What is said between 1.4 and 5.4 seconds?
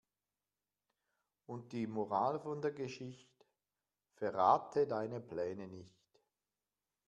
Und die Moral von der Geschicht': Verrate deine